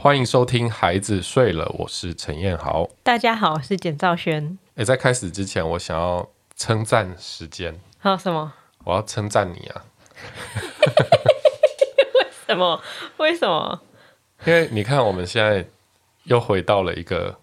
[0.00, 2.88] 欢迎收听《孩子睡了》，我是陈彦豪。
[3.02, 4.56] 大家好，我是简兆轩。
[4.76, 7.76] 诶，在开始之前，我想要称赞时间。
[7.98, 8.52] 还有什么？
[8.84, 9.84] 我要称赞你啊！
[12.14, 12.80] 为什么？
[13.16, 13.82] 为什么？
[14.46, 15.66] 因为你看，我们现在
[16.22, 17.36] 又回到了一个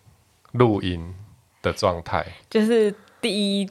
[0.54, 1.14] 录音
[1.62, 3.70] 的状态，就是第一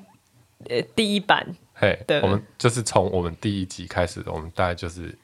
[0.69, 1.57] 呃第一版。
[1.73, 5.17] 嘿，我们就是从我们第一集开始，我们大概就是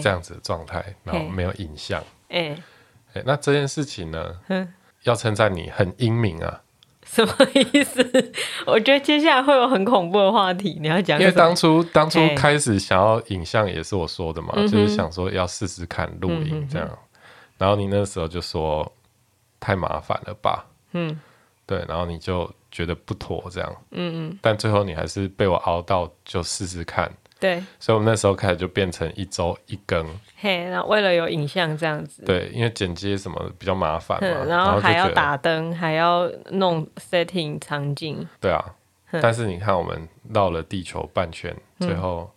[0.00, 2.00] 这样子的状态，然后没有影像。
[2.28, 2.56] 哎，
[3.24, 4.36] 那这件事情呢？
[5.04, 6.60] 要称赞你很英明啊！
[7.02, 8.32] 什么意思？
[8.66, 11.18] 我觉得接下来会有很恐怖的话题，你要讲。
[11.18, 16.88] 因为当初当初开始想要影像也是我说的嘛，就是想说要试试看录音这样。
[17.56, 18.92] 然后你那时候就说
[19.58, 20.66] 太麻烦了吧？
[20.92, 21.18] 嗯，
[21.66, 23.76] 对，然后你就觉得不妥这样。
[23.90, 24.38] 嗯嗯。
[24.42, 27.10] 但最后你还是被我熬到，就试试看。
[27.40, 27.64] 对。
[27.78, 30.06] 所以我们那时候开始就变成一周一更。
[30.36, 32.22] 嘿，那为了有影像这样子。
[32.24, 38.28] 对，因为剪接什么比较麻烦嘛，然后还要打灯，还要弄 setting 场景。
[38.38, 38.76] 对啊。
[39.20, 42.30] 但是你看，我们绕了地球半圈，最后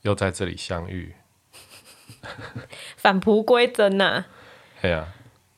[0.00, 1.14] 又在这里相遇。
[2.96, 4.24] 返璞归真呐。
[4.80, 5.06] 对啊，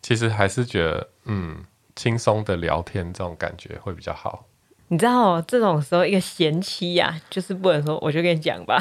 [0.02, 1.64] 其实还是觉得，嗯，
[1.96, 4.44] 轻松的聊天这种感觉会比较好。
[4.94, 8.78] 你知道，这种时候一个贤妻呀，就是不能说，我就跟你讲吧。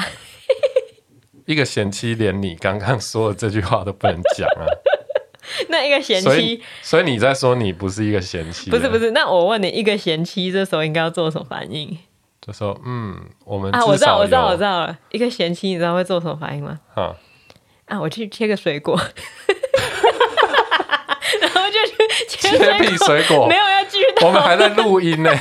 [1.44, 4.62] 一个贤妻连你刚刚说的这句话都不能讲啊。
[5.68, 8.70] 那一个贤妻，所以，所以你在说你不是一个贤妻？
[8.70, 11.98] 不是不是，那我问你，一个贤妻这时候应该要做什么反应？
[12.40, 14.96] 就说，嗯，我们啊，我知道，我知道，我知道了。
[15.10, 16.78] 一个贤妻，你知道会做什么反应吗？
[16.94, 17.16] 啊
[17.86, 18.96] 啊，我去切个水果。
[22.28, 24.06] 切屁水果， 没有要继续。
[24.22, 25.30] 我们还在录音呢，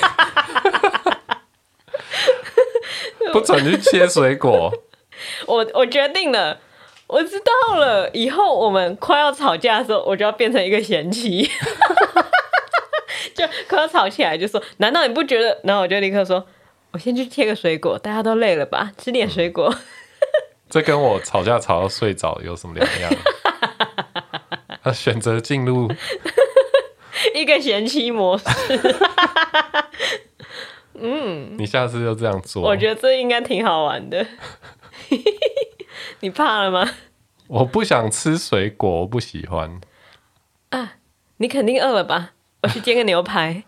[3.32, 4.72] 不准去切水果。
[5.48, 6.60] 我我决定了，
[7.08, 8.10] 我知道了。
[8.12, 11.50] 以后我们快要吵架的时候，我就要变成一个贤妻，
[13.36, 16.46] 就快要吵起来，就说：“难道你不觉得？”然后我就立刻说
[16.92, 18.92] ：“我先去切个水果，大家都累了吧？
[18.98, 19.74] 吃点水果。”
[20.70, 23.12] 这跟我吵架吵到睡着有什么两样？
[24.84, 25.90] 他选择进入。
[27.34, 28.46] 一个贤妻模式，
[30.96, 32.62] 嗯， 你下次就这样做。
[32.64, 34.26] 我觉得这应该挺好玩的。
[36.20, 36.90] 你怕了吗？
[37.48, 39.80] 我不想吃水果，我不喜欢。
[40.70, 40.96] 啊，
[41.38, 42.32] 你肯定饿了吧？
[42.62, 43.64] 我去煎个牛排。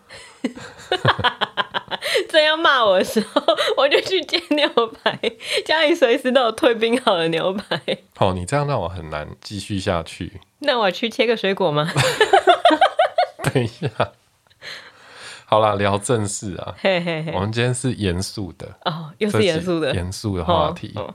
[2.28, 3.42] 这样骂我的时候，
[3.76, 4.68] 我就去煎牛
[5.02, 5.18] 排，
[5.64, 7.80] 家里随时都有退冰好的牛排。
[8.18, 10.40] 哦，你这样让我很难继续下去。
[10.60, 11.90] 那我去切个水果吗？
[13.44, 13.88] 等一下，
[15.44, 16.74] 好啦，聊正事啊。
[16.78, 20.92] 嘿嘿嘿，我们今天是严肃的哦，又是严肃的严肃的话题。
[20.96, 21.14] 哎、哦哦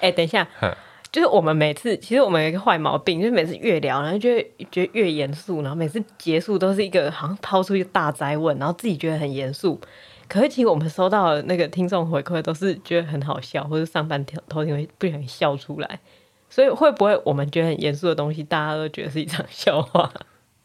[0.00, 0.46] 欸，等一下，
[1.10, 9.80] 就是我们每次，其实我们有一个坏毛病，就是每次越聊，然后就会觉得越严肃，然后每次结束都是一个好像抛出一个大哉问，然后自己觉得很严肃。
[10.28, 16.00] 可是其实我们收到的那个听众回馈都是觉得很好笑，或者上班偷听会不小心笑出来。
[16.52, 20.12] 所以会不会我们觉得很严肃的东西，大家都觉得是一场笑话？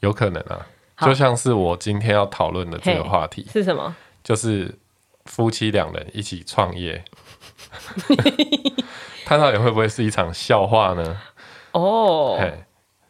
[0.02, 0.68] 有可能啊。
[1.00, 3.96] 就像是我今天要讨论的这个话题是什么？
[4.22, 4.76] 就是
[5.26, 7.02] 夫妻两人一起创业，
[9.24, 11.22] 他到底会不会是一场笑话呢？
[11.72, 12.52] 哦，嘿，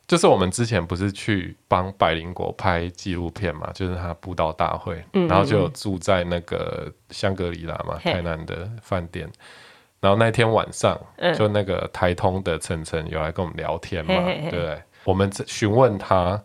[0.05, 9.27] 就是我们之前不是去帮百灵果拍纪录片嘛，就是他布道大会，然后就住在那个香格里拉嘛，台南的饭店。
[9.99, 10.99] 然后那天晚上，
[11.35, 14.81] 就那个台通的晨晨有来跟我们聊天嘛，对不对？
[15.03, 16.41] 我们询问他。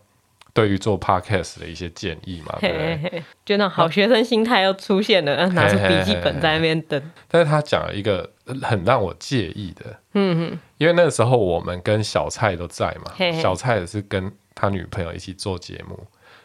[0.55, 3.23] 对于做 podcast 的一些建议嘛，对不对？
[3.43, 7.11] 就那种好学生心态又出现了，拿出笔记本在那边等。
[7.27, 8.29] 但是他讲了一个
[8.61, 13.11] 很让我介意的，嗯哼，因为那个时候我们跟小蔡都在嘛，
[13.41, 15.99] 小蔡也是跟他女朋友一起做节目，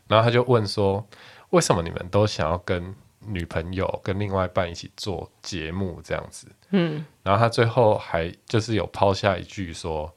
[0.07, 1.07] 然后他就问说，
[1.51, 2.95] 为什么你们都想要跟
[3.29, 6.47] 女朋友跟另外一半一起做节目这样子？
[6.71, 10.13] 嗯，然后他最后还就是有抛下一句说，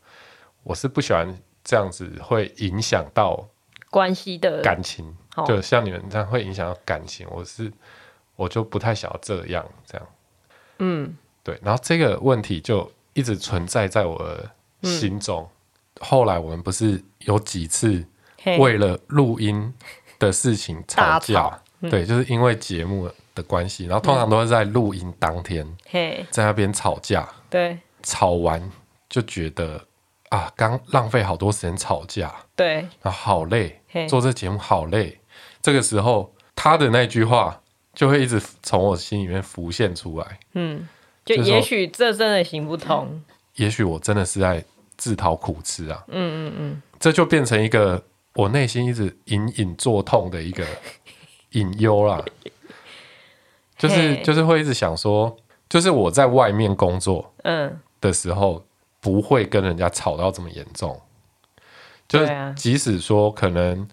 [0.63, 3.47] 我是不喜欢这样子会影响到。
[3.89, 5.13] 关系的感情，
[5.45, 7.69] 就像你们这样会影响到感情，我是
[8.37, 10.07] 我就不太想要这样这样，
[10.77, 11.59] 嗯，对。
[11.61, 14.49] 然后这个问题就一直存在在我的
[14.87, 15.45] 心中。
[15.99, 18.05] 后来我们不是有几次
[18.59, 19.73] 为了录音
[20.17, 23.85] 的事情吵架，对，就是因为节目的关系。
[23.85, 25.65] 然后通常都是在录音当天，
[26.29, 28.61] 在那边吵架，对，吵完
[29.09, 29.83] 就觉得。
[30.31, 35.19] 啊，刚浪费好多时间吵架，对，啊，好累，做这节目好累。
[35.61, 37.61] 这个时候，他的那句话
[37.93, 40.39] 就会一直从我心里面浮现出来。
[40.53, 40.87] 嗯，
[41.25, 43.21] 就也许这真的行不通，
[43.57, 44.63] 也许我真的是在
[44.95, 46.01] 自讨苦吃啊。
[46.07, 48.01] 嗯嗯嗯，这就变成一个
[48.35, 50.65] 我内心一直隐隐作痛的一个
[51.51, 52.23] 隐忧啦。
[53.77, 55.35] 就是就是会一直想说，
[55.67, 58.63] 就是我在外面工作嗯的时候，
[58.99, 61.01] 不会跟人家吵到这么严重。
[62.07, 63.87] 就是即使说可能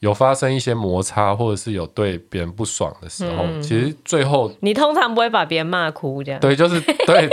[0.00, 6.40] 有发生一些摩擦，或者是有对别人不爽的时候，其实最后你通常不会把别人骂哭这样。
[6.40, 7.28] 对，就是对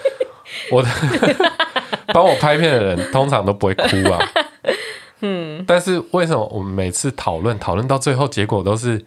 [0.72, 0.88] 我的
[2.12, 4.18] 帮我拍片的人通常都不会哭啊。
[5.26, 9.04] 嗯，但是为什么我们每次讨论讨论到最后，结果都是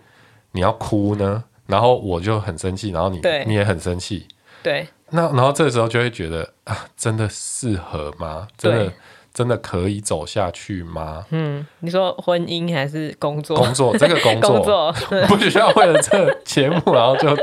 [0.52, 1.44] 你要哭呢？
[1.68, 4.28] 然后我就很生气，然后你你也很生气，
[4.64, 4.88] 对。
[5.12, 8.48] 那然后这时候就会觉得啊，真的适合吗？
[8.58, 8.94] 真的
[9.34, 11.26] 真的可以走下去吗？
[11.32, 13.58] 嗯，你说婚姻还是工作？
[13.58, 14.94] 工作这个工作， 工作
[15.28, 17.36] 不需要为了这个节目，然后就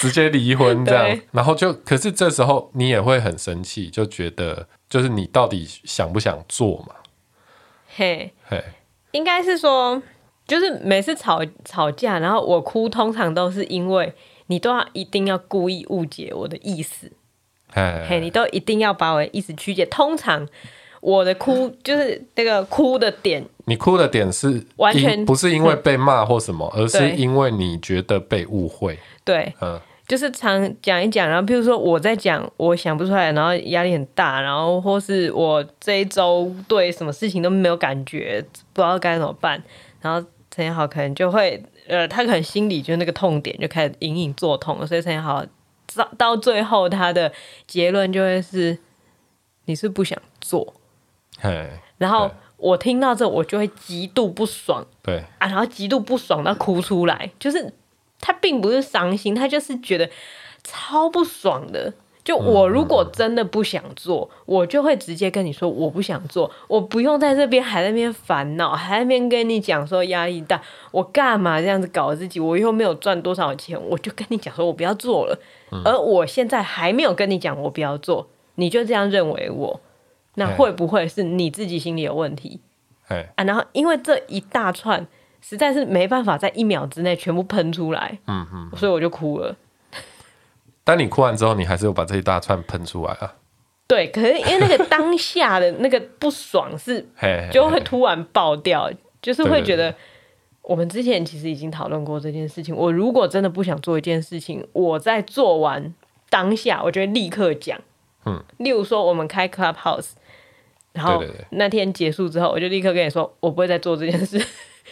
[0.00, 1.20] 直接离婚这样。
[1.30, 6.94] 然后就可是这时候你也会很生气，就觉得就是你到底想不想做嘛？
[7.96, 8.62] 嘿嘿，
[9.12, 10.02] 应该是说。
[10.48, 14.14] 就是每次吵吵架，然后我哭，通常都是因为
[14.46, 17.10] 你都要一定要故意误解我的意思，
[17.72, 19.84] 嘿，嘿，你都一定要把我的意思曲解。
[19.86, 20.46] 通常
[21.00, 28.96] 我的哭就是那个哭的点，你哭的点是完全不是因为被骂或什么，而是因为你觉得被误会。
[29.24, 39.62] 对，嗯，就是常讲一讲，然后譬如说我在讲，我想不出来，然后压力很大，然后或是我这一周对什么事情都没有感觉，不知道该怎么办，
[40.00, 40.26] 然后。
[40.48, 45.44] 陈彦豪可能就会，呃，他可能心里就那个痛点就开始隐隐作痛，所以陈彦豪
[45.94, 47.30] 到到最后他的
[47.66, 48.78] 结论就会是，
[49.66, 50.72] 你是不想做，
[51.38, 51.68] 嘿，
[51.98, 55.18] 然后我听到这我就会极度不爽，对。
[55.36, 57.70] 啊，然后极度不爽到哭出来，就是
[58.20, 60.08] 他并不是伤心，他就是觉得
[60.64, 61.92] 超不爽的。
[62.24, 70.60] 就我如果真的不想做，嗯，我就会直接跟你说我不想做，我不用在这边还在那边烦恼，还在那边跟你讲说压力大，
[70.90, 72.40] 我干嘛这样子搞自己？
[72.40, 75.38] 我又没有赚多少钱，我就跟你讲说我不要做了。
[75.70, 78.26] 嗯，而我现在还没有跟你讲我不要做，
[78.56, 79.80] 你就这样认为我，
[80.34, 82.60] 那会不会是你自己心里有问题？
[83.06, 85.06] 哎啊，然后因为这一大串
[85.40, 89.54] 实在是没办法在一秒之内全部喷出来，嗯嗯，所以我就哭了。
[90.84, 93.34] 但你哭完之后，你还是有把这一大串喷出来啊？
[93.88, 97.06] 对，可是因为那个当下的那个不爽是，
[97.52, 98.90] 就会突然爆掉，
[99.22, 99.94] 就是会觉得
[100.62, 102.74] 我们之前其实已经讨论过这件事情。
[102.74, 105.94] 我如果真的不想做一件事情，我在做完
[106.30, 107.80] 当下，我就会立刻讲。
[108.24, 110.10] 嗯，例如说我们开 Clubhouse，
[110.92, 114.44] 然后那天结束之后，我就立刻跟你说，我不会再做这件事。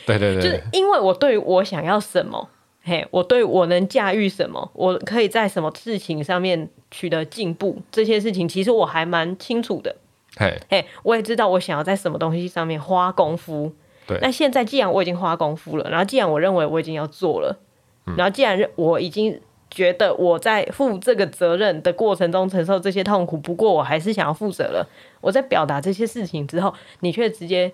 [0.07, 2.49] 对对对，就是因为我对于我想要什么。
[2.87, 9.97] 嘿、我对我能驾驭什么，我可以在什么事情上面取得进步，这些事情其实我还蛮清楚的。
[10.37, 13.73] 嘿，嘿，我也知道我想要在什么东西上面花功夫。
[14.07, 17.59] 对，那现在既然我已经花功夫了，然后既然我认为我已经要做了，
[18.07, 19.41] 嗯、然后既然我已经
[19.71, 24.87] 觉得我在负这个责任的过程中承受这些痛苦，不过我还是想要负责了。
[25.23, 27.73] 我在表达这些事情之后，你却直接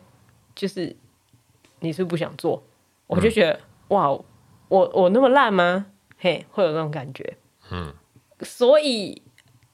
[0.55, 0.95] 就是
[1.81, 2.63] 你是不想做，
[3.07, 4.19] 我就觉得、嗯、哇。
[4.71, 5.87] 我我那么烂吗？
[6.17, 7.37] 嘿，会有那种感觉。
[7.73, 7.93] 嗯，
[8.43, 9.21] 所以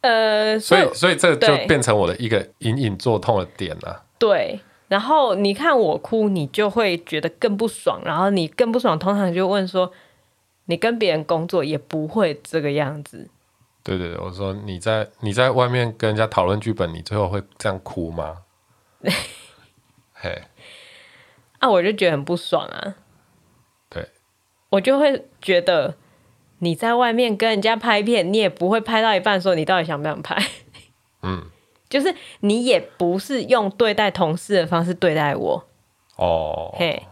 [0.00, 4.04] 呃，所以所以，所以这就变成我的一个隐隐作痛的点了。
[4.18, 4.58] 对，
[4.88, 9.92] 然后你看我哭，你就会觉得更不爽，然后你更不爽，通常就问说，
[10.64, 13.28] 你跟别人工作也不会这个样子。
[13.82, 18.38] 对对对，我说你在你在外面跟人家讨论剧本，你最后会这样哭吗？
[20.14, 20.42] 嘿，
[21.66, 22.94] 啊，我就觉得很不爽啊。
[23.88, 24.08] 对
[24.70, 25.96] 我就会觉得
[26.58, 30.36] 你在外面跟人家拍片，你也不会拍到一半说你到底想不想拍。
[31.22, 31.46] 嗯，
[31.88, 35.64] 就是你也不是用对待同事的方式对待我。
[36.16, 37.06] 哦，嘿，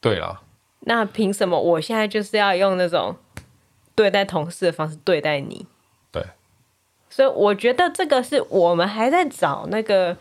[0.00, 0.42] 对了，
[0.80, 3.16] 那凭什么我现在就是要用那种
[3.94, 5.66] 对待同事的方式对待你？
[6.10, 6.24] 对，
[7.10, 10.16] 所以我觉得这个是我们还在找那个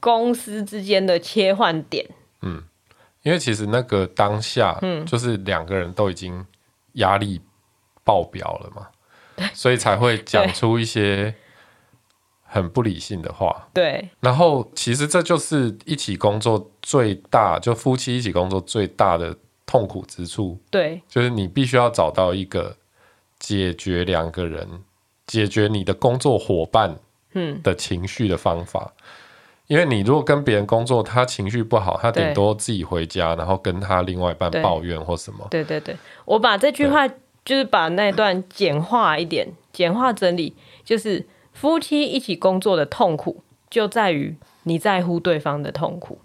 [0.00, 2.08] 公司之间的切换点。
[2.42, 2.64] 嗯。
[3.26, 6.46] 因为其实那个当下，嗯，就是两个人都已经
[6.92, 7.40] 压力
[8.04, 8.86] 爆表了嘛，
[9.34, 11.34] 嗯，所以才会讲出一些
[12.44, 13.68] 很不理性的话。
[13.74, 20.56] 对，然后其实这就是一起工作最大，就夫妻一起工作最大的痛苦之处。
[20.70, 22.76] 对，就是你必须要找到一个
[23.40, 24.84] 解决两个人，
[25.26, 26.96] 解决你的工作伙伴
[27.32, 28.92] 嗯的情绪的方法。
[28.96, 29.02] 嗯
[29.66, 35.46] 因为你如果跟别人工作，他情绪不好，他顶多自己回家，然后跟他另外一半抱怨或什么。
[35.50, 40.54] 对对对，我把这句话就是把那段简化一点，简化整理，
[40.84, 46.20] 就是夫妻一起工作的痛苦就在于你在乎对方的痛苦。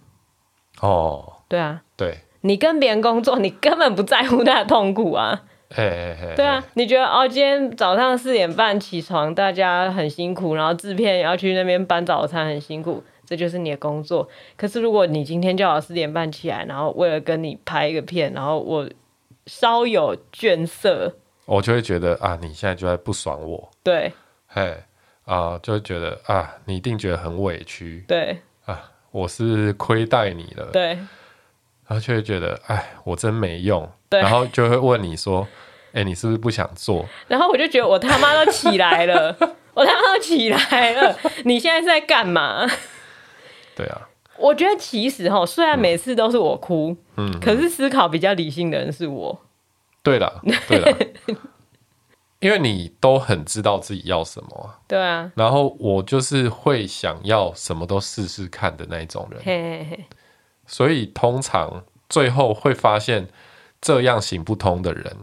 [0.81, 5.43] 哦，对啊，对，你跟别人工作，你根本不在乎他的痛苦啊。
[5.73, 13.01] 嘿嘿嘿，对啊，你觉得哦，今天早上四点半起床，大家很辛苦，然后制片也要去那边搬早餐，很辛苦，
[13.31, 14.27] 这就是你的工作。
[14.57, 18.85] 可是如果你今天叫我四点半起来，然后为了跟你拍一个片，然后我
[19.45, 23.71] 稍有倦色，我就会觉得啊，你现在就在不爽我。
[23.81, 24.11] 对，
[24.47, 24.75] 嘿
[25.23, 28.03] 啊，就会觉得啊，你一定觉得很委屈。
[28.05, 30.65] 对啊，我是亏待你了。
[30.73, 31.07] 对，然
[31.87, 33.89] 后就会觉得哎，我真没用。
[34.09, 35.47] 对，然后就会问你说。
[35.93, 37.05] 哎、欸，你是不是不想做？
[37.27, 39.35] 然后我就觉得我他妈都起来了，
[39.75, 42.65] 我他妈都起来了，你现在是在干嘛？
[43.75, 49.41] 对啊，我觉得其实哈，虽然每次都是我哭，嗯，可是思考比较理性的人是我。
[50.03, 50.97] 对了，对了，
[52.39, 55.31] 因为你都很知道自己要什么，对啊。
[55.35, 60.05] 然后我就是会想要什么都试试看的那一种人，嘿嘿嘿。
[60.65, 63.27] 所以通常最后会发现
[63.79, 65.17] 这样行不通的人。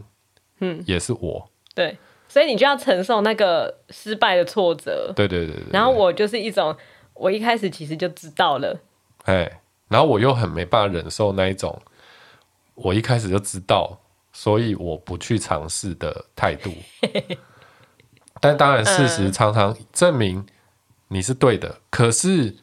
[0.61, 1.49] 嗯，也是我。
[1.73, 5.11] 对，所以你就要承受那个失败的挫折。
[5.15, 5.63] 对对对对。
[5.71, 6.75] 然后我就是一种，
[7.19, 8.79] 我一开始其实就知道了。
[9.25, 11.79] 哎，然后我又很没办法忍受那一种，
[12.75, 13.99] 我一开始就知道，
[14.31, 16.71] 所以我不去尝试的态度。
[18.41, 20.45] 但当然，事实常常证明
[21.09, 21.67] 你是对的。
[21.67, 21.81] 嗯。
[21.89, 22.55] 可是，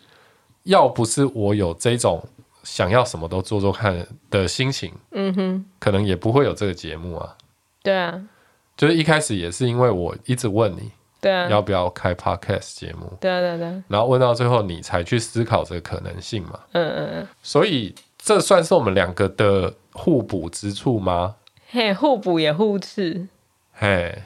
[0.63, 2.27] 要不是我有这种
[2.63, 7.37] 想要什么都做做看的心情，嗯哼，可能也不会有这个节目啊。
[7.83, 8.25] 对啊，
[8.75, 10.91] 就是一开始也是因为我一直问你，
[11.27, 13.13] 对啊，要不要开 podcast 节目？
[13.21, 16.61] 对啊，对啊，对啊，然后问到最后，你才去思考这个可能性嘛。
[16.73, 17.29] 嗯嗯嗯。
[17.43, 21.37] 所以这算是我们两个的互补之处吗？
[21.71, 23.27] 嘿，互补也互斥。
[23.73, 24.23] 嘿，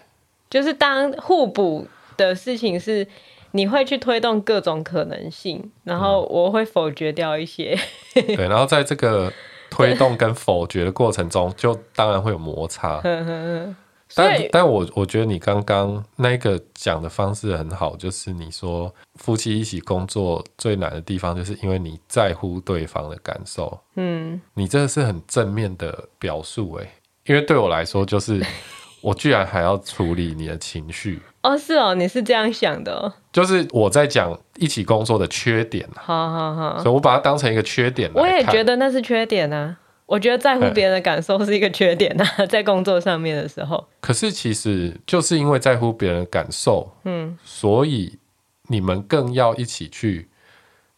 [0.50, 3.07] 就是当互补的事情是
[3.52, 7.78] 你会去推动各种可能性，然后我会否决掉一些。
[8.14, 9.33] 嗯、 对，然后在这个。
[9.73, 13.00] 推动跟否决的过程中，就当然会有摩擦。
[14.14, 23.79] 但但我我觉得你刚刚那个讲的方式很好，就是你说夫妻一起工作最难的地方，就是因为你在乎对方的感受。
[23.97, 26.88] 嗯，你这个是很正面的表述诶，
[27.26, 28.45] 因为对我来说，就是
[29.00, 31.23] 我居然还要处理你的情绪。
[31.43, 38.11] 哦，是哦，你是这样想的哦，就是我在讲一起工作的缺点，好好好，所以我把它当成一个缺点。
[38.12, 39.79] 我也觉得那是缺点啊，
[40.11, 43.87] 我觉得在乎别人的感受是一个缺点啊， 在工作上面的时候。
[44.00, 48.19] 可是其实就是因为在乎别人的感受，嗯，所以
[48.67, 50.29] 你们更要一起去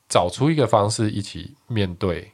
[0.08, 2.32] 找出一个方式，一起面对。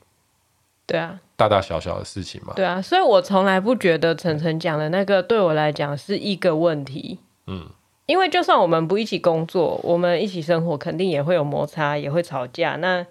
[0.87, 2.52] 对啊，大大小小的事情嘛。
[2.54, 7.18] 对啊，所以我从来不觉得晨晨讲的那个对我来讲是一个问题。
[7.49, 7.68] 嗯。
[8.06, 12.76] 因为就算我们不一起工作，我们一起生活，肯定也会有摩擦，也会吵架。
[12.76, 13.04] 那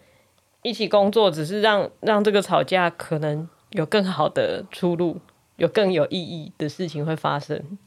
[0.64, 5.20] 一起工作只是让让这个吵架可能有更好的出路，
[5.58, 7.78] 有更有意义的事情会发生。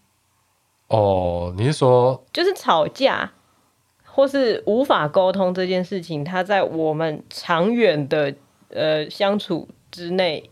[0.89, 3.33] 哦，你是说，就是吵架
[4.05, 8.35] 或是无法沟通这件事情，它在我们长远的
[8.69, 10.51] 呃相处之内，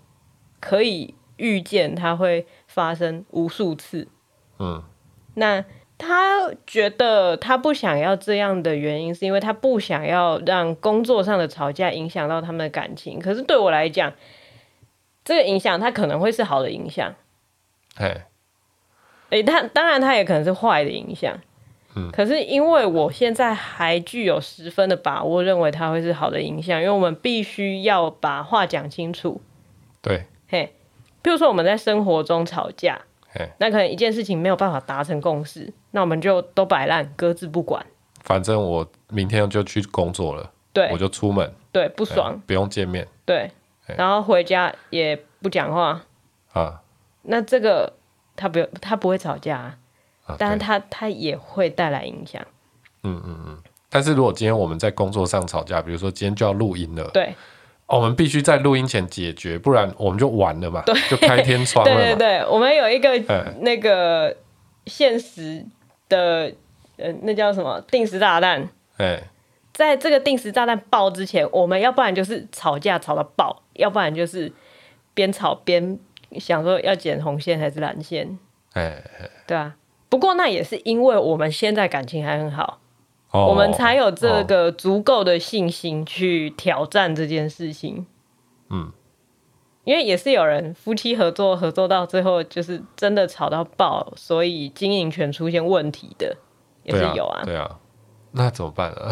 [0.61, 4.09] 可以预见它会发生无数次。
[4.59, 4.83] 嗯，
[5.35, 5.65] 那。
[6.01, 13.19] 他觉得他不想要这样的原因，是因为他不想要让工作上的吵架影响到他们的感情。
[13.19, 14.13] 可是对我来讲，
[15.29, 17.15] 这个影响它可能会是好的影响。
[17.97, 18.25] 哎，
[19.29, 21.39] 哎，他当然它也可能是坏的影响。
[21.95, 29.39] 嗯，可是因为我现在还具有十分的把握，认为它会是好的影响，因为我们必须要把话讲清楚。
[30.01, 30.73] 对，嘿，
[31.23, 33.03] 譬如说我们在生活中吵架。
[33.59, 37.85] 那可能一件事情没有办法达成共识，那我们就都摆烂，搁置不管。
[38.25, 43.49] 反正我明天就去工作了，对，我就出门，对，不爽，不用见面，对，
[43.97, 46.03] 然后回家也不讲话
[46.53, 46.81] 啊。
[47.23, 47.93] 那这个
[48.37, 49.79] 他不他不会吵架啊，
[50.27, 52.43] 啊但是他他也会带来影响。
[53.05, 53.59] 嗯嗯嗯。
[53.89, 57.35] 但是如果今天我们在工作上吵架，比如说今天就要录音了，对。
[57.87, 61.89] 我们必须在录音前解决，不然我们就完了嘛，对，就开天窗了。
[61.97, 63.19] 对对对，我们有一个
[63.61, 64.37] 那个
[64.85, 65.65] 现实
[66.07, 66.53] 的，
[66.99, 68.69] 呃，那叫什么定时炸弹？
[68.99, 69.23] 哎，
[69.73, 74.53] 在这个定时炸弹爆之前，我们要不然就是吵架吵到爆，要不然就是
[75.15, 75.99] 边吵边
[76.39, 78.39] 想说要剪红线还是蓝线。
[78.75, 79.03] 哎，
[79.47, 79.75] 对啊。
[80.11, 82.81] 不过那也是因为我们现在感情还很好。
[83.31, 88.07] 我们才有这个足够的信心去挑战这件事情。
[88.71, 88.91] 嗯，
[89.85, 96.39] 因为也是有人夫妻合作合作到最后，就是真的吵到爆，所以经营权出现问题的，
[96.85, 97.43] 也是有啊。
[97.45, 97.79] 对啊，
[98.33, 99.11] 那怎么办呢？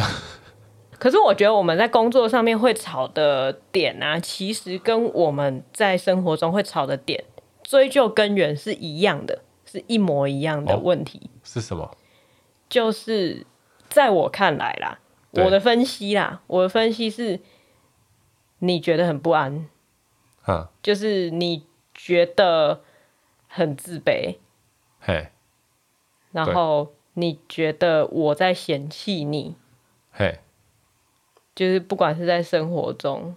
[0.98, 7.22] 可是我觉得我们在工作上面会吵的点啊，其实跟我们在生活中会吵的点
[7.62, 11.30] 追究根源是一样的，是一模一样的问题。
[11.34, 11.94] 哦，是什么？
[12.68, 13.46] 就是
[13.88, 14.98] 在我看来啦，
[15.32, 17.40] 我的分析啦，我的分析是，
[18.60, 19.68] 你觉得很不安，
[20.44, 22.80] 啊，就是你觉得
[23.46, 24.36] 很自卑，
[24.98, 25.28] 嘿，
[26.32, 29.56] 然后你觉得我在嫌弃你，
[30.10, 30.40] 嘿。
[31.56, 33.34] 就是不管是在生活中，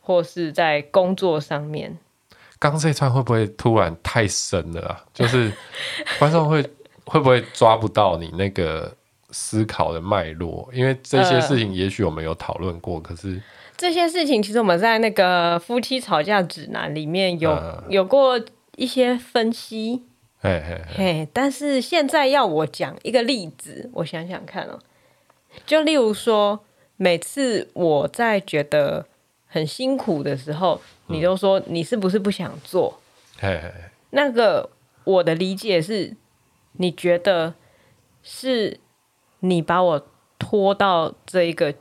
[0.00, 1.98] 或是在工作上面，
[2.58, 5.04] 刚这一串会不会突然太深了啊？
[5.12, 5.52] 就是
[6.18, 6.62] 观众会
[7.04, 8.96] 会不会抓不到你那个
[9.30, 10.66] 思考的脉络？
[10.72, 13.42] 因为这些事情也许我们有讨论过，呃，可是
[13.76, 18.40] 这些事情其实我们在那个夫妻吵架指南里面有，呃，有过
[18.76, 20.04] 一些分析。
[20.40, 24.78] 嘿嘿嘿，但是现在要我讲一个例子，我想想看哦，
[25.66, 26.64] 就例如说。
[27.00, 29.06] 每次我在觉得
[29.46, 33.00] 很辛苦的时候，嗯、你都说你是不是不想做？
[33.38, 34.68] 嘿嘿嘿，那个
[35.04, 36.16] 我的理解是，
[36.72, 37.54] 你觉得
[38.22, 38.80] 是
[39.38, 40.06] 你把我
[40.40, 41.72] 拖到这一个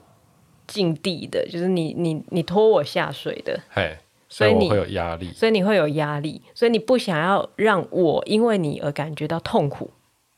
[0.67, 3.59] 境地的，就是你你你拖我下水的。
[3.71, 3.97] 嘿，
[4.29, 9.89] 所以你会有压力，所以你会有压力，所以你不想要让我因为你而感觉到痛苦。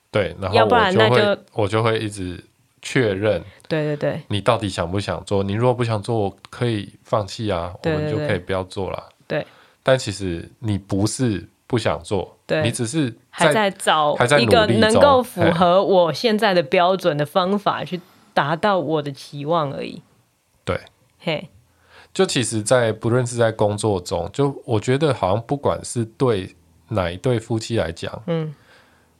[0.09, 2.45] 对，然后要不然那就我就会一直。
[2.81, 5.43] 确认，对对对，你到底想不想做？
[5.43, 9.09] 你如果不想做，我可以放弃啊，我们就可以不要做了。
[9.27, 9.45] 对，
[9.83, 17.99] 但其实你不是不想做，对，你只是在还在找一个能够符合我现在的标准的方法去
[18.33, 20.01] 达到我的期望而已。
[20.63, 20.79] 对，
[21.19, 21.49] 嘿，
[22.13, 26.55] 就其实，在不论是在工作中，就我觉得好像不管是对
[26.87, 28.55] 哪一对夫妻来讲，嗯。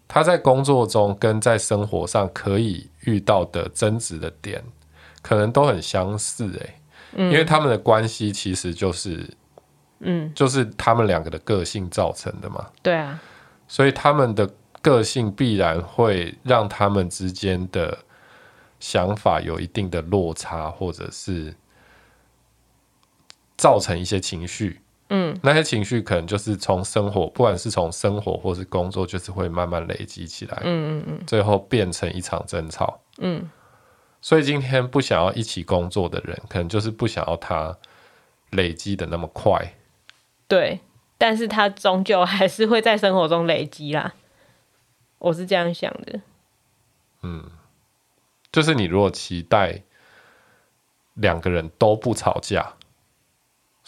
[0.10, 4.62] 他在工作中跟在生活上可以遇到的争执的点，
[5.22, 6.82] 可能都很相似诶、欸
[7.14, 9.30] 嗯，因为他们的关系其实就是，
[10.00, 12.68] 嗯，就是他们两个的个性造成的嘛。
[12.82, 13.22] 对啊，
[13.68, 14.50] 所以他们的
[14.82, 18.00] 个性必然会让他们之间的
[18.80, 21.54] 想法有一定的落差，或者是
[23.58, 24.82] 造成一些情绪。
[25.12, 30.62] 嗯，那些情绪可能就是从生活，不管是从生活或是工作，就是会慢慢累积起来。
[30.64, 33.02] 嗯嗯嗯，最后变成一场争吵。
[33.18, 33.50] 嗯，
[34.22, 37.76] 所以今天不想要一起工作的人，可能就是不想要他
[38.52, 39.74] 累积的那么快。
[40.48, 40.80] 对，
[41.18, 44.14] 但是他终究还是会在生活中累积啦。
[45.18, 46.22] 我是这样想的。
[47.24, 47.50] 嗯，
[48.52, 49.82] 就是你如果期待
[51.16, 52.76] 两个人都不吵架。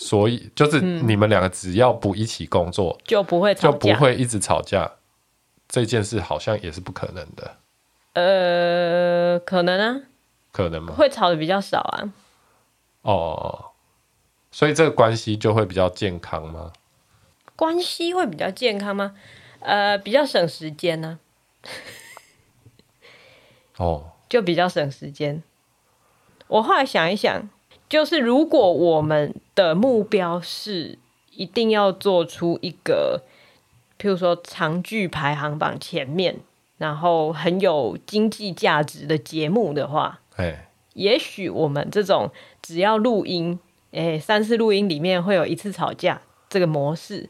[0.04, 4.94] 所以就是你们两个只要不一起工作，嗯、就不会吵架，就不会一直吵架。
[5.70, 7.58] 这件事好像也是不可能的。
[8.14, 10.02] 呃，可能啊，
[10.52, 10.96] 可能吗？
[10.96, 12.12] 会吵的比较少啊。
[13.04, 13.66] 哦，
[14.52, 16.74] 所以这个关系就会比较健康吗？
[17.56, 19.16] 关系会比较健康吗？
[19.60, 21.20] 呃，比较省时间呢、
[21.62, 21.70] 啊。
[23.78, 25.44] 哦，就比较省时间。
[26.48, 27.48] 我后来想一想。
[27.92, 30.98] 就是如果我们的目标是
[31.32, 33.22] 一定要做出一个，
[34.00, 36.40] 譬如说长剧排行榜前面，
[36.78, 40.22] 然后很有经济价值的节目的话，
[40.94, 43.60] 也许我们这种只要录音，
[43.92, 47.30] 哎，三次录音里面会有一次吵架，这个模式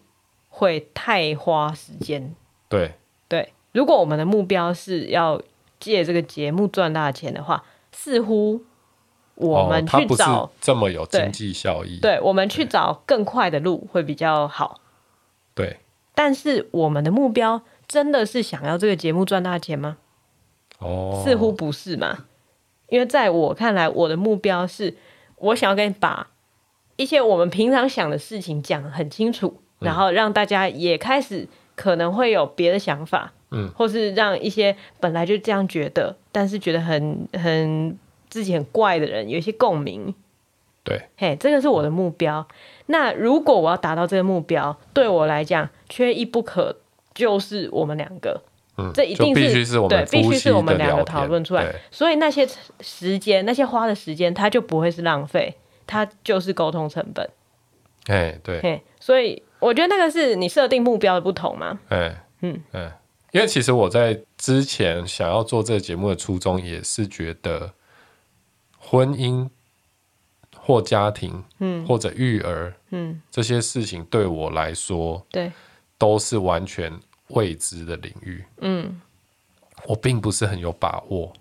[0.49, 2.35] 会太花时间。
[2.69, 2.93] 对
[3.27, 5.41] 对，如果我们的目标是要
[5.79, 8.61] 借这个节目赚大钱的话，似乎。
[9.41, 14.79] 我们去找、哦、这么有经济效益，对，对，我们去找更快的路会比较好。
[15.55, 15.79] 对，
[16.13, 19.97] 但是我们的目标真的是想要这个节目赚大钱吗？
[20.77, 22.25] 哦，似乎不是嘛。
[22.89, 24.95] 因为在我看来，我的目标是
[25.37, 26.27] 我想要跟你把
[26.97, 37.97] 一些我们平常想的事情讲很清楚，嗯，然后让大家也开始可能会有别的想法，嗯，或是让一些本来就这样觉得，但是觉得很很。
[38.31, 40.15] 自己很怪的人有一些共鸣，
[40.85, 42.47] 对，嘿，这个是我的目标。
[42.85, 46.77] 那如果我要达到这个目标，对我来讲缺一不可，
[47.13, 48.41] 就是我们两个，
[48.77, 51.75] 嗯，这一定是必须是我们对，必须是我们两个讨论出来。
[51.91, 52.47] 所以那些
[52.79, 55.53] 时间，那些花的时间，它就不会是浪费，
[55.85, 57.29] 它就是沟通成本。
[58.07, 61.77] 哎，对，嘿，所以我觉得那个是你设定目标的不同嘛。
[61.89, 62.89] 哎，嗯，嗯，
[63.31, 67.73] 因为其实我在之前想要做这个节目的初衷，也是觉得。
[68.91, 69.49] 婚姻
[70.57, 75.49] 或家庭，嗯，或者育儿，嗯，这些事情对我来说，对，
[75.97, 76.91] 都是完全
[77.29, 78.99] 未知的领域，嗯，
[79.85, 81.31] 我并不是很有把握。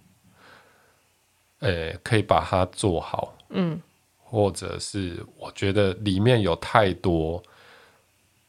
[1.58, 3.82] 呃，可以把它做好，嗯，
[4.22, 7.42] 或者是我觉得里面有太多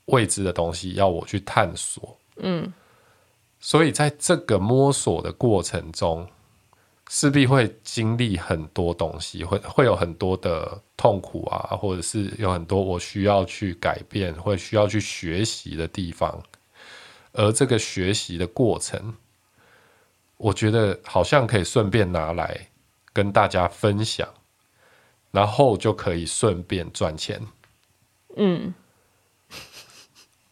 [0.06, 2.72] 未知的东西要我去探索，嗯，
[3.60, 6.28] 所以在这个摸索的过程中，
[7.13, 16.41] 势必会经历很多东西，会会有很多的痛苦啊，或者是有很多我需要去改变，或需要去学习的地方。
[17.34, 19.13] 而这个学习的过程，
[20.38, 22.69] 我觉得好像可以顺便拿来
[23.12, 24.26] 跟大家分享，
[25.32, 27.45] 然后就可以顺便赚钱。
[28.38, 28.74] 嗯，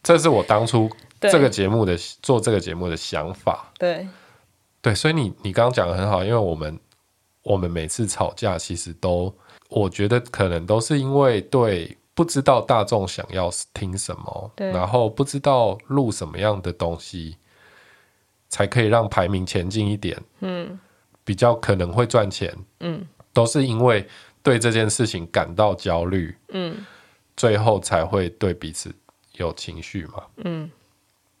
[0.02, 3.72] 这是我当初这个节目的做这个节目的想法。
[3.78, 4.06] 对。
[4.82, 6.80] 对，所以你你刚刚讲的很好，因为我们
[7.42, 9.34] 我们每次吵架，其实都
[9.68, 17.36] 我觉得可能都是因为对不知道大众想要听什么，对，然后不知道录什么样的东西
[18.48, 20.78] 才可以让排名前进一点，嗯，
[21.24, 24.08] 比较可能会赚钱，嗯，都是因为
[24.42, 26.86] 对这件事情感到焦虑，嗯，
[27.36, 28.94] 最后才会对彼此
[29.34, 30.70] 有情绪嘛，嗯，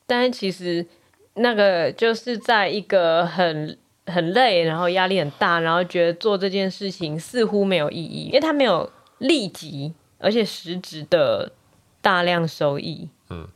[0.06, 0.86] 但是其实。
[1.34, 11.52] 那个就是在一个很很累，然后压力很大，然后觉得做这件事情似乎没有意义，因为它没有立即而且实质的
[12.00, 13.08] 大量收益。
[13.30, 13.46] 嗯，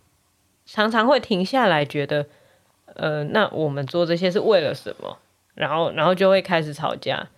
[0.65, 2.27] 常常会停下来，觉得，
[2.95, 5.19] 呃，那我们做这些是为了什么？
[5.55, 7.29] 然后，然后就会开始吵架。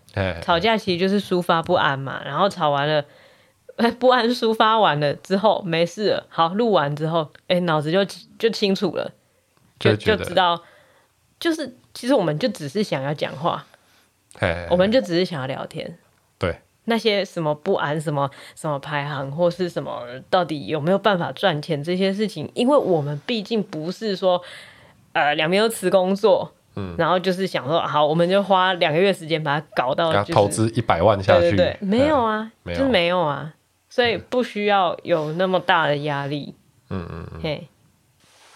[0.43, 2.23] 吵架其实就是抒发不安嘛。
[2.25, 3.05] 然后吵完了，
[3.99, 6.27] 不安抒发完了之后没事了。
[6.29, 8.05] 好，录完之后，哎，脑子就
[8.39, 9.13] 就清楚了。
[9.79, 10.63] 就就知道，
[11.39, 13.65] 就是其实我们就只是想要讲话，
[14.35, 15.99] 嘿嘿嘿，我们就只是想要聊天。
[16.39, 24.43] 对，那些什么不安、什么什么排行或是什么，到底有没有办法赚钱这些事情，因为我们毕竟不是说，
[25.13, 33.55] 呃，两边都辞工作，嗯，然后就是想说，好，我们就花两个月时间把它搞到，就是，投资一百万下去，对对对，没有啊，嗯、就是没有啊，
[33.89, 36.55] 所以不需要有那么大的压力。
[36.91, 37.69] 嗯嗯嗯，嘿。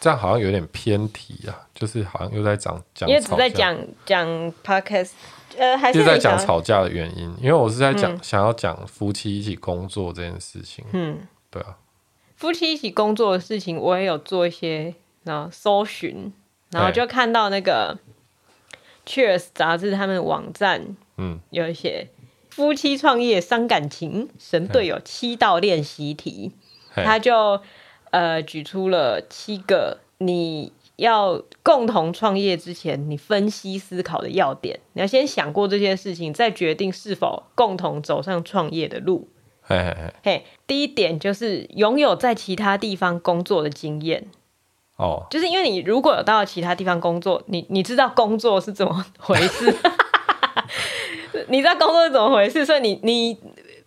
[0.01, 4.27] 这样好像有点偏题啊，就是好像又在讲讲，因为只在讲讲
[4.65, 5.11] podcast，
[5.59, 7.31] 呃，还是在讲吵架的原因。
[7.39, 10.83] 因为我是在讲、嗯、想要讲夫妻一起工作这件事情。
[10.93, 11.19] 嗯，
[11.51, 11.77] 对啊，
[12.35, 16.33] 夫妻一起工作的事情，我也有做一些然后搜寻，
[16.71, 17.99] 然后就看到那个
[19.05, 22.09] Cheers 杂志他们的网站，嗯，有一些
[22.49, 26.53] 夫妻创业伤感情神队友七道练习题，
[26.95, 27.61] 他就。
[28.11, 34.81] 呃，举出了七个你要共同创业之前，你分析思考的要点。
[34.93, 39.29] 你要先想过这些事情，再决定是否共同走上创业的路。
[39.63, 44.27] 嘿嘿嘿，嘿，第一点就是拥有在其他地方工作的经验。
[44.97, 49.75] 哦，就是因为你如果有到其他地方工作，你你知道工作是怎么回事，
[51.49, 53.39] 你知道工作是怎么回事，所以你你。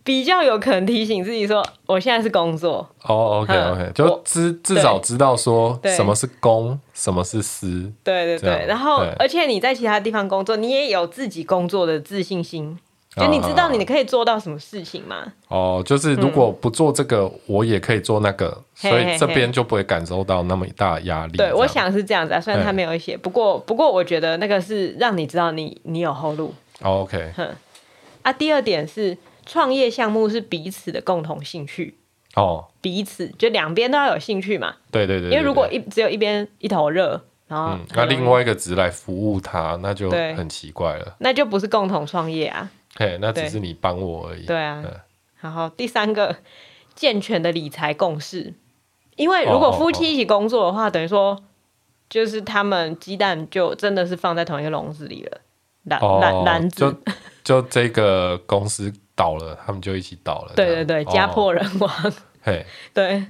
[0.03, 2.85] 比较有可能提醒自己说，我现在是工作。
[3.03, 7.89] 哦，OK，OK，就至至少知道说什么是公，什么是私。
[8.03, 12.77] 对对对，然后而且你在其他地方工作，你也有自己工作的自信心，
[13.15, 15.31] 就你知道你可以做到什么事情吗？
[15.47, 21.37] 哦，就是如果不做这个，我也可以做那个，所以这边就不会感受到那么大压力。
[21.37, 26.53] 对，我想是这样子啊，虽然他没有写，不过不过我觉得那个是让你知道你你有后路。
[26.81, 27.47] OK，哼，
[28.23, 29.17] 啊，第二点是。
[29.45, 31.97] 创业项目是彼此的共同兴趣
[32.35, 34.75] 哦，彼此就两边都要有兴趣嘛。
[34.89, 41.15] 对对对，因为如果一只有一边一头热，然后那另外一个只是来服务他，那就很奇怪了。
[41.19, 42.71] 那就不是共同创业啊。
[42.95, 44.45] 嘿，那只是你帮我而已。
[44.47, 44.83] 对啊。
[45.41, 46.35] 然后第三个，
[46.95, 48.53] 健全的理财共识，
[49.15, 51.37] 因为如果夫妻一起工作的话，等于说
[52.09, 55.41] 就是他们鸡蛋就真的是放在同一个笼子里了，
[55.83, 56.97] 篮篮篮子。
[57.43, 58.91] 就这个公司。
[59.15, 60.53] 倒了，他们就一起倒了。
[60.55, 62.13] 对对对，家破人亡。
[62.41, 63.25] 嘿， 对。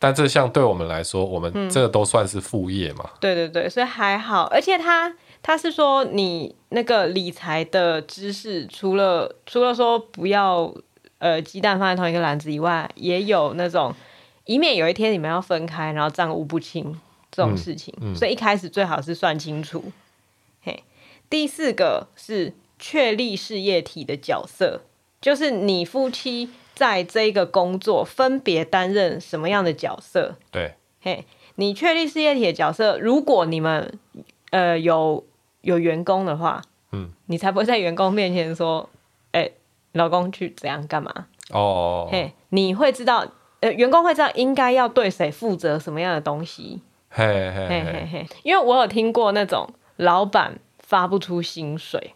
[0.00, 3.10] 但这项对我们来说，我们这个都算是副业嘛。
[3.18, 4.44] 对对对，所以还好。
[4.44, 10.72] 而且他他是说，你那个理财的知识，除了除了说不要
[11.18, 13.92] 呃鸡蛋放在同一个篮子以外，也有那种
[14.44, 16.96] 以免有一天你们要分开，然后账务不清
[17.32, 17.92] 这种事情。
[18.14, 19.82] 所以一开始最好是算清楚。
[20.62, 20.84] 嘿，
[21.28, 24.82] 第四个是确立事业体的角色。
[25.20, 30.36] 就是你夫妻在这个工作分别担任什么样的角色？
[30.50, 31.24] 对，嘿，
[31.56, 32.98] 你确立事业体的角色。
[32.98, 33.98] 如果你们
[34.50, 35.24] 呃有
[35.62, 38.88] 有员工的话，嗯，你才不会在员工面前说，
[39.32, 39.52] 哎、欸，
[39.92, 41.26] 老公去怎样干嘛？
[41.50, 43.26] 哦，嘿，你会知道，
[43.60, 46.80] 呃，员工会知道应该要对谁负责什么样的东西。
[47.10, 52.14] 嘿嘿嘿嘿嘿，因为我有听过那种老板发不出薪水。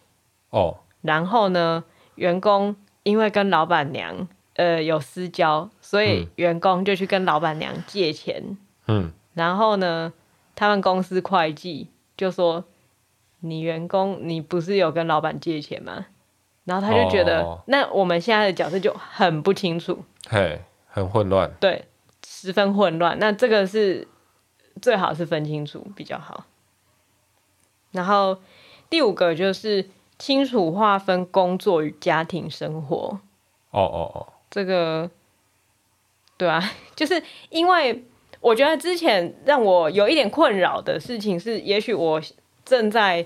[0.51, 0.77] 哦。
[1.01, 1.83] 然后呢，
[2.15, 8.57] 员工因为跟老板娘呃有私交，所以员工就去跟老板娘借钱。
[8.87, 10.11] 嗯，然后呢，
[10.55, 12.65] 他们公司会计就说
[13.41, 16.07] ：“你员工，你不是有跟老板借钱吗？”
[16.65, 21.85] 然后他就觉得，哦、那我们现在的角色就很不清楚，嘿，很混乱，对，
[22.25, 23.19] 十分混乱。
[23.19, 24.07] 那这个是
[24.81, 26.45] 最好是分清楚比较好。
[27.91, 28.37] 然后
[28.89, 29.89] 第五个就是
[30.23, 33.19] 清楚划分工作与家庭生活。
[33.71, 35.09] 哦哦哦，这个，
[36.37, 36.63] 对啊，
[36.95, 38.05] 就是因为
[38.39, 42.21] 我觉得之前让我有一点困扰的事情是，也许我
[42.63, 43.25] 正在。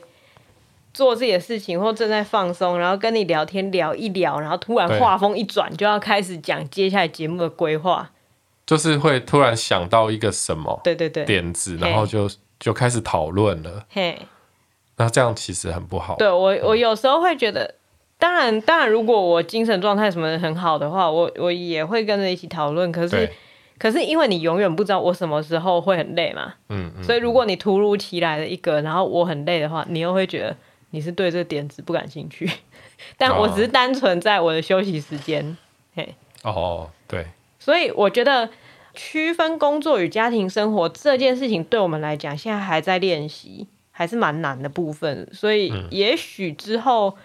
[0.93, 8.09] 做自己的事情，或正在放松，然后跟你聊天聊一聊，然后突然话锋一转，就要开始讲接下来节目的规划，
[8.65, 12.27] 就是会突然想到一个什么，对对对，点子，然后就
[12.59, 14.17] 就开始讨论了，嘿，
[14.97, 16.15] 那这样其实很不好。
[16.17, 17.75] 对我，我有时候会觉得，
[18.19, 22.91] 当然，当然，如果我精神状态什么的很好的话，我我也会跟着一起讨论。
[22.91, 23.31] 可是，
[23.79, 30.55] 可是因为你永远不知道我什么时候会很累嘛，嗯，嗯，所以如果你突如其来的一个，然后我很累的话，你又会觉得。
[30.91, 32.49] 你是对这点子不感兴趣，
[33.19, 35.57] 但我只是单纯在我的休息时间，哦、
[35.95, 36.15] 嘿。
[36.43, 37.25] 哦，对。
[37.59, 38.49] 所以我觉得
[38.93, 45.27] 区分工作与家庭生活这件事情，对我们来讲，现在还在练习，还是蛮难的部分。
[45.33, 47.15] 所以也许之后，嗯、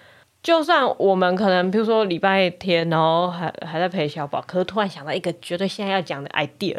[0.43, 6.79] 就算我们可能，比如说礼拜天，然后还还在陪小宝，可是突然想到一个绝对现在要讲的 idea，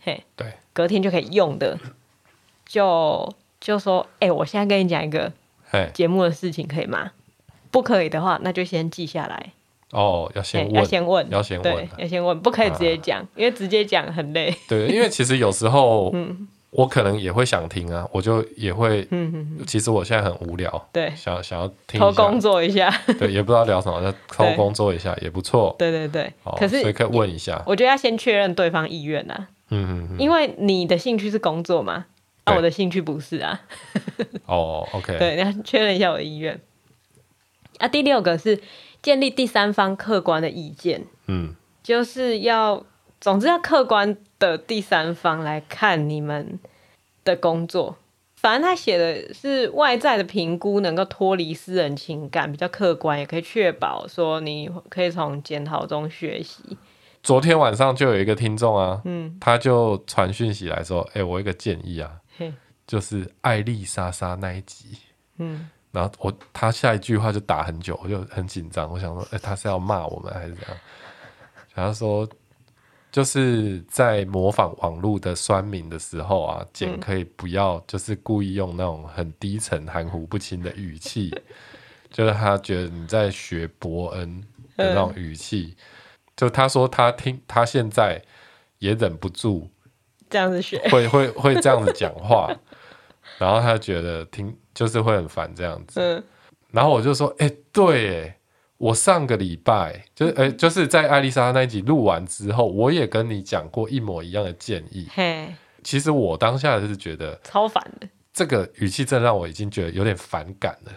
[0.00, 1.78] 嘿，对，隔天就可以用的，
[2.64, 3.30] 就
[3.60, 5.30] 就说，哎、欸，我现在跟你讲一个。
[5.92, 7.10] 节目的事情可以吗？
[7.72, 9.50] 不可以的话，那就先记下来。
[9.90, 14.54] 哦，要先问，要先问，要先问，要先问，不可以直接讲，因为直接讲很累。
[14.68, 16.14] 对，因为其实有时候，
[16.76, 25.74] 我可能也会想听啊，我就也会，嗯嗯，其实我现在很无聊，对，想想要听，偷工作一下， 对，也不知道聊什么，就偷工作一下也不错。
[25.78, 32.06] 对对对，可是所以可以问一下，我觉得要先确认对方意愿呐，嗯嗯，因为你的兴趣是工作嘛。
[32.44, 33.58] 啊，我的兴趣不是啊。
[34.44, 35.16] 哦、oh,，OK。
[35.18, 36.60] 对，你要确认一下我的意愿。
[37.78, 38.60] 啊，第六个是
[39.00, 41.06] 建立第三方客观的意见。
[41.26, 42.84] 嗯，就是要，
[43.18, 44.14] 总之要客观
[44.50, 46.58] 的第三方来看你们
[47.24, 47.96] 的工作。
[48.36, 56.76] 反正他写的是外在的评估，能够脱离私人情感，比较客观，也可以确保说你可以从检讨中学习。
[57.22, 62.20] 昨天晚上就有一个听众啊，嗯，他就传讯息来说，哎、欸，我有一个建议啊。
[62.86, 64.98] 就是艾丽莎莎那一集，
[65.38, 70.76] 嗯，然后我他下一句话就打很久，我就很紧张，我想说，哎、欸，他是要骂我们还是怎样？
[71.72, 72.28] 然后说，
[73.14, 81.32] 就是在模仿网络的酸民的时候啊，简可以不要就是故意用那种很低沉、含糊不清的语气，
[82.10, 84.40] 就是他觉得你在学伯恩
[84.76, 85.76] 的那种语气，
[86.36, 88.20] 就他说他听他现在
[88.80, 89.70] 也忍不住。
[90.28, 90.80] 这样子学。
[90.88, 92.52] 会会会这样子讲话，
[93.38, 96.24] 然后他觉得听就是会很烦这样子，嗯，
[96.72, 98.38] 然后我就说，哎、欸，对，哎，
[98.84, 110.92] 我上个礼拜就是，哎、欸，就是在艾丽莎那一集录完之后，我也跟你讲过一模一样的建议，嘿，其实我当下就是觉得超烦的，这个语气真让我已经觉得有点反感了，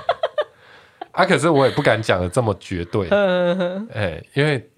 [1.12, 4.70] 啊，可是我也不敢讲的这么绝对，哎、欸，因为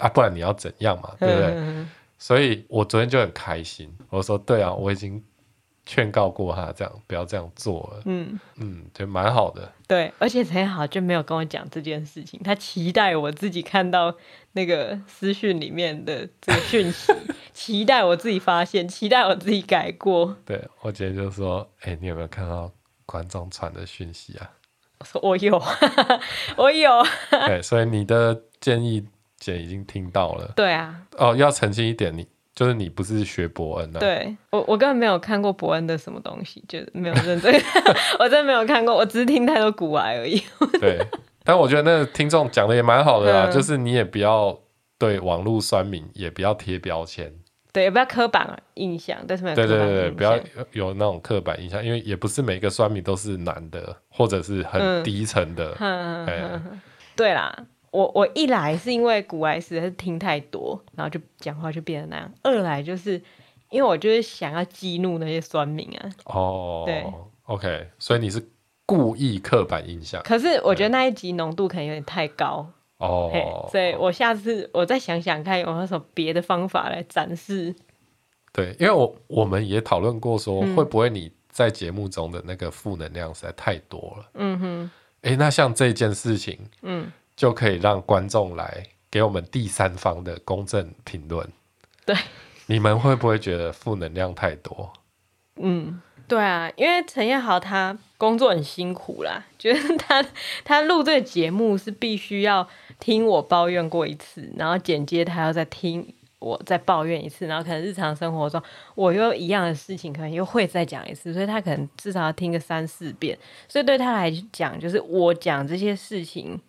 [0.00, 1.86] 啊，不然你要怎样嘛，对不对？
[2.16, 5.22] 所以我昨天就很开心，我说对啊，我已经
[5.86, 8.02] 劝告过他这样不要这样做了。
[8.04, 9.72] 嗯嗯，就蛮好的。
[9.86, 12.38] 对，而且很好，就没有跟我讲这件事情。
[12.44, 14.14] 他期待我自己看到
[14.52, 17.12] 那个私讯里面的这个讯息，
[17.54, 20.36] 期待我自己发现，期待我自己改过。
[20.44, 22.70] 对，我今天就说，哎、欸，你有没有看到
[23.06, 24.50] 观众传的讯息啊？
[24.98, 25.62] 我说我有，
[26.58, 26.90] 我有。
[27.46, 29.06] 对，所以你的建议。
[29.38, 37.54] 姐已经听到了，对啊，哦，要澄清一点，你就是你不是学伯恩的，对我我根本没有看过伯恩的什么东西，就是没有认真，
[38.18, 40.42] 我真的没有看过，我只是听太多古玩而已。
[40.80, 40.98] 对，
[41.44, 44.58] 但我觉得那个听众讲的也蛮好的啦，嗯、就是你也不要
[44.98, 47.30] 对网络酸民也不要贴标签，
[47.74, 50.40] 对，也不要刻板印象，但是没有对对对对，不要
[50.72, 55.74] 有那种刻板印象，因为也不是每个酸民都是男的，或者是很低层的，
[57.14, 57.54] 对啦。
[57.90, 63.12] 我我一来是因为古埃实在是听太多，然后就讲话就变得那样；二来就是
[63.70, 66.10] 因为我就是想要激怒那些酸民啊。
[66.24, 67.04] 哦，对
[67.44, 68.46] ，OK，所以你是
[68.84, 70.22] 故意刻板印象。
[70.22, 72.66] 可是我觉得那一集浓度可能有点太高
[72.98, 77.74] 哦，所以我下次我再想想看有没有什么别的方法来展示。
[78.52, 84.30] 对，因为我我们也讨论过说，会不会你在节目中的那个负能量实在太多了？
[84.34, 84.90] 嗯哼。
[85.22, 91.46] 哎、欸，那像这件事情，嗯，就可以让观众来给我们第三方的公正评论。
[92.04, 92.16] 对，
[92.66, 94.92] 你们会不会觉得负能量太多？
[95.56, 100.24] 嗯，对啊，因为陈彦豪他工作很辛苦啦，觉 得他
[100.64, 102.66] 他录这个节目是必须要
[102.98, 106.12] 听我抱怨过一次，然后剪接他要再听。
[106.38, 108.62] 我再抱怨一次，然后可能日常生活中
[108.94, 113.36] 我又一样的事情，可能又会再讲一次，所以他可能至少要听个三四遍。
[113.66, 116.60] 所以对他来讲，就是我讲这些事情，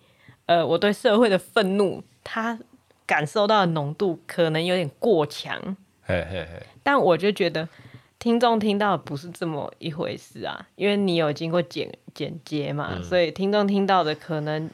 [0.47, 2.57] 呃，我对社会的愤怒，他
[3.05, 5.77] 感受到的浓度可能有点过强。
[6.01, 6.65] 嘿嘿嘿。
[6.81, 7.69] 但我就觉得
[8.17, 14.69] 听众听到的不是这么一回事啊，因为你有经过剪剪接嘛，嗯、所以听众听到的可能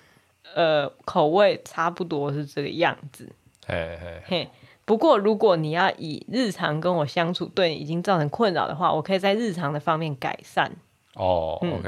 [0.55, 3.27] 呃口味差不多是这个样子。
[3.67, 4.49] 嘿嘿嘿。
[4.85, 10.69] 不过，如果你要以日常跟我相处对你已经造成困扰的话，我可以在日常的方面改善。
[11.15, 11.81] 哦、嗯，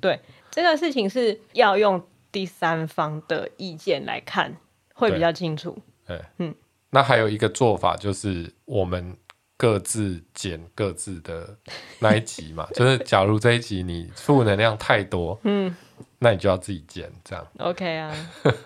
[0.00, 0.20] 对，
[0.50, 2.00] 这个事情是要用
[2.36, 4.54] 第三方的意见来看，
[4.92, 5.74] 会比较清楚。
[6.06, 6.54] 对，嗯，
[6.90, 9.16] 那还有一个做法就是我们
[9.56, 11.56] 各自剪各自的
[11.98, 15.74] 那一集嘛， 就是假如这一集你负能量太多，嗯，
[16.18, 17.46] 那你就要自己剪，这样。
[17.56, 18.14] OK 啊。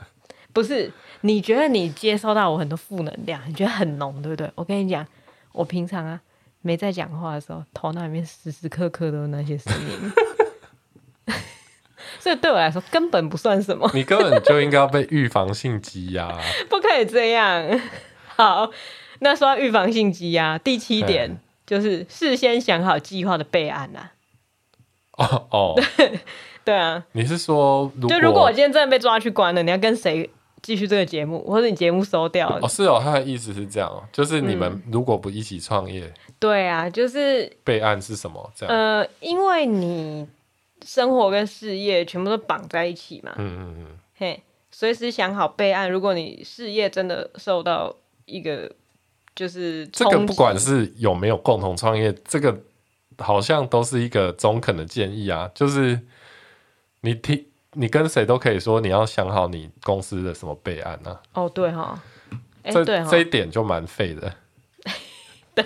[0.53, 4.51] 不是，你觉得你接收到我很多负能量，你觉得很浓，对不对？
[4.57, 5.07] 我跟你讲，
[5.53, 6.21] 我平常啊
[6.61, 10.13] 没在讲话的时候，头脑里面时时刻刻都有那些声音，
[12.31, 13.90] 所以对我来说根本不算什么。
[13.93, 16.33] 你根本就应该要被预防性积压，
[16.71, 17.81] 不可以这样。
[18.37, 18.71] 好，
[19.19, 24.12] 那说到预防性积压，第七点就是事先想好计划的备案啊。
[25.16, 25.83] 哦哦，
[26.64, 30.31] 对啊，你是说，就如果我今天真的被抓去关了，你要跟谁？
[30.62, 32.59] 继续这个节目，或者你节目收掉了。
[32.61, 38.53] 哦，是哦，他的意思是这样哦，就是你们如果不一起创业，嗯，对啊，就是备案是什么？
[38.55, 40.29] 这样，呃，因为你
[40.85, 45.90] 生活跟事业全部都绑在一起嘛，嗯嗯嗯，嘿，随时想好备案。
[45.90, 47.95] 如果你事业真的受到
[48.27, 48.71] 一个
[49.35, 52.61] 就是这个，不管是有没有共同创业，这个
[53.19, 56.01] 好像都是一个中肯的建议啊，就是
[57.01, 57.47] 你听。
[57.75, 61.45] 你跟谁都可以说，你要想好你公司的什么备案呢、啊？
[61.45, 62.03] 哦，对哈，
[62.64, 64.35] 欸、这对这一点就蛮废的。
[65.55, 65.64] 对，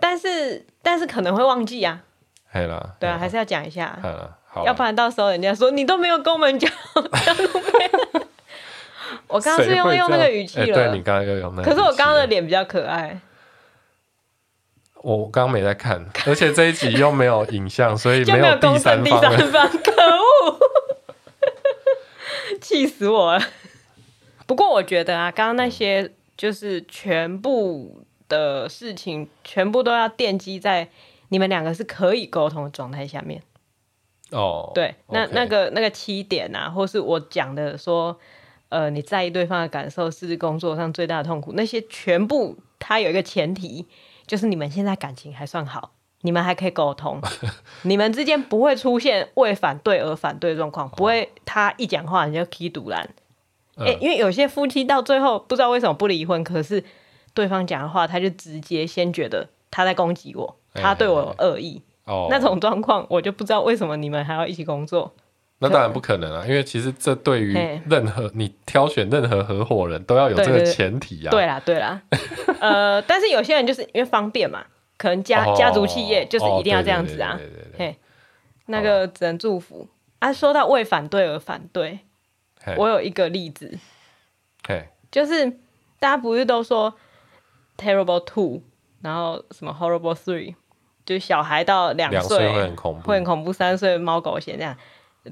[0.00, 2.02] 但是但是可能会忘记啊。
[2.54, 3.98] 对啦，对啊，还是要讲一下。
[4.46, 6.70] 好，要不然到时候人家说你都没有跟我们讲。
[9.26, 13.20] 我刚刚是用用那个语气了，欸、对你刚刚又用那，可是我刚刚的脸比较可爱。
[15.02, 19.04] 我刚刚没在看，而且这一集又没有影像，所以 没有第三方。
[19.04, 20.58] 第三方，可恶！
[22.60, 23.42] 气死我了！
[24.46, 30.88] 不过我觉得啊，刚刚那些就是全部的事情，全部都要奠基在
[31.28, 33.42] 你们两个是可以沟通的状态下面。
[34.30, 38.18] 哦，对，那、那个那个七点啊，或是我讲的说，
[38.68, 43.86] 呃，你在意对方的感受是工作上最大的痛苦，那些全部它有一个前提，
[44.26, 45.92] 就是你们现在感情还算好。
[46.22, 47.20] 你们还可以沟通，
[47.84, 53.06] 你们之间不会出现为反对而反对状况，不会他一讲话你就起赌烂。
[53.76, 56.82] 哎、欸，因为有些夫妻到最后不知道为什么不离婚，可是
[57.34, 61.82] 对方讲的话他就直接先觉得他在攻击我，他对我有恶意。
[62.04, 65.14] 哦，那种状况我就不知道为什么你们还要一起工作。
[65.58, 67.54] 那当然不可能啊，因为其实这对于
[67.88, 71.30] 任何你挑选任何合伙人都要有这个前提啊。
[71.30, 72.02] 对啦，对啦，
[72.60, 74.64] 呃，但是有些人就是因为方便嘛。
[74.96, 77.38] 可能家、oh, 家族企业就是一定要这样子啊，
[77.76, 77.96] 嘿，
[78.66, 79.88] 那个只能祝福
[80.20, 80.32] 啊。
[80.32, 81.98] 说到为反对而反对
[82.76, 83.76] 我有一个例子.
[85.10, 85.50] 就是
[85.98, 86.94] 大家不是都说
[87.76, 88.62] terrible two，
[89.02, 90.54] 然后什么 horrible three，
[91.04, 94.76] 就小孩到两岁会很恐怖，会很恐怖，三岁猫狗嫌这样，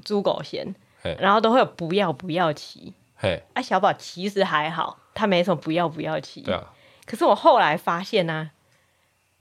[0.03, 0.75] 猪狗嫌
[1.19, 6.73] 然后都会有不要不要骑，嘿，啊小宝其实还好，他没什么不要不要骑，对啊，
[7.05, 8.51] 可是我后来发现呢、啊。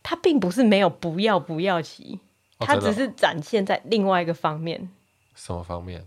[0.05, 2.19] 他并不是没有不要不要骑，
[2.59, 4.91] 他只是展现在另外一个方面。
[5.37, 6.05] 什么方面？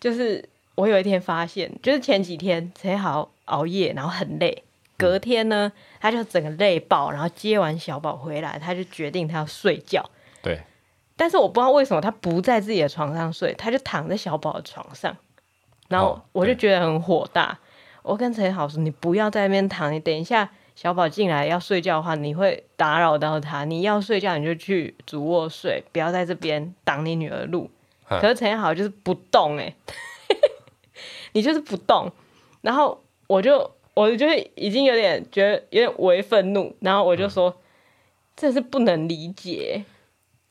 [0.00, 4.64] 就是我有一天发现，就是前几天才好熬夜，然后很累。
[4.96, 5.70] 隔天呢，
[6.00, 10.08] 他就整个累爆，然后接完小宝回来，他就决定他要睡觉。
[10.42, 10.60] 对。
[11.16, 15.16] 但是我不知道为什么他不在自己的床上睡，他就躺在小宝的床上。
[15.88, 17.58] 然后我就觉得很火大。
[18.02, 23.64] 我跟陈豪说：“你不要在那边躺，你等一下。”小宝进来要睡觉的话，你会打扰到他。
[23.64, 27.70] 你要睡觉，你就去主卧睡，不要在这边挡你女儿路。
[28.06, 29.74] 可是陈好就是不动哎，
[31.32, 32.12] 你就是不动。
[32.60, 37.62] 然后我就我就是已经有点觉得有点为愤怒，然后我就说，
[38.36, 39.84] 这、嗯、是不能理解。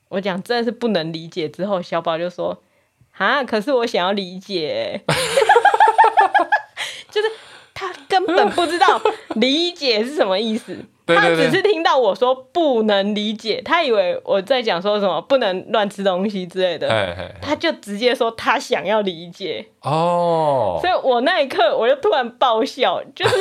[0.10, 2.64] 我讲真的是不能理解之后，小宝就说
[3.12, 5.00] 啊，可是我想要理解，
[7.12, 7.32] 就是
[7.76, 9.00] 他根本不知道
[9.36, 10.84] 理解是什么意思。
[11.06, 20.80] 他只是听到我说不能理解，他以为我在讲说什么不能乱吃东西之类的，他就直接说他想要理解哦。
[20.82, 23.36] 所以我那一刻我就突然爆笑，就是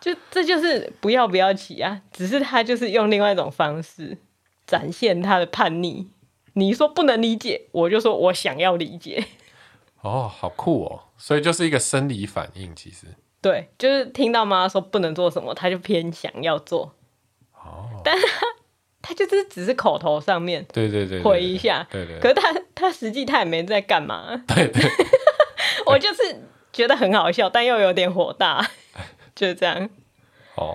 [0.00, 4.18] 就这就是不要不要起啊，只是他就是用另外一种方式
[4.66, 6.08] 展现他的叛逆。
[6.54, 9.24] 你说不能理解，我就说我想要理解。
[10.02, 11.00] 哦，好酷哦！
[11.16, 13.06] 所以就是一个生理反应，其实。
[13.44, 16.94] 对，就是听到妈妈说不能做什么，他就偏想要做。
[17.52, 18.46] 哦，但是他
[19.02, 22.18] 他就是只是口头上面对对对回一下，对对。
[22.20, 24.42] 可是他他实际他也没在干嘛。
[24.48, 24.82] 对对。
[25.84, 26.22] 我就是
[26.72, 28.66] 觉得很好笑，但又有点火大，
[29.36, 29.90] 就是这样。
[30.54, 30.74] 哦，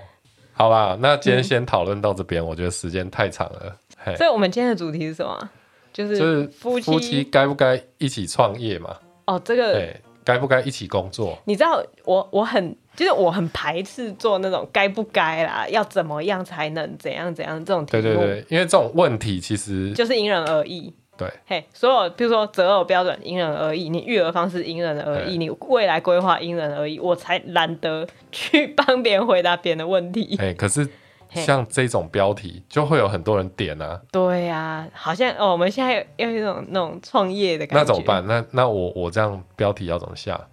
[0.52, 3.76] 好吧，那今天先讨论到这边，我觉得时间太长了。
[4.16, 5.50] 所以，我们今天的主题是什么？
[5.92, 8.96] 就是夫妻夫妻该不该一起创业嘛？
[9.26, 9.92] 哦，这个。
[10.24, 11.38] 该不该一起工作？
[11.44, 18.02] 你知道我我很就是我很排斥做那种该不该啦，要怎么样才能怎样怎样这种题目。
[18.02, 20.92] 对对对，因为这种问题其实就是因人而异。
[21.16, 30.36] 对，嘿，所有比如说择偶标准因人而异，你育儿方式因人而异，你未来规划因人而异，我才懒得去帮别人回答别人的问题。
[30.38, 30.88] 哎，可是。
[31.32, 34.00] 像这种标题就会有很多人点啊。
[34.10, 37.80] 对呀、啊，好像哦，我们现在要有那种那种创业的感觉。
[37.80, 38.26] 那怎么办？
[38.26, 40.48] 那那我我这样标题要怎么下？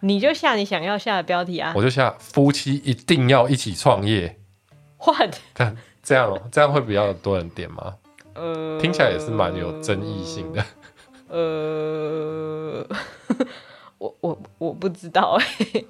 [0.00, 1.72] 你就下你想要下的标题啊。
[1.74, 4.38] 我就下夫妻一定要一起创业。
[5.00, 5.34] What？
[5.54, 7.94] 这这样这样会比较多人点吗？
[8.34, 10.64] 呃，听起来也是蛮有争议性的。
[11.28, 12.86] 呃，
[13.98, 15.84] 我我我不知道哎，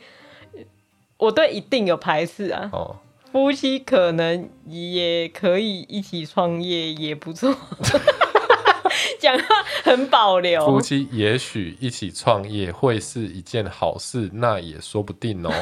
[1.18, 2.70] 我对一定有排斥啊。
[2.72, 2.96] 哦。
[3.30, 7.54] 夫妻可能也可以一起创业，也不错。
[9.20, 9.44] 讲话
[9.84, 10.64] 很保留。
[10.64, 15.52] 夫妻也许一起创业会是一件好事，那也说不定哦。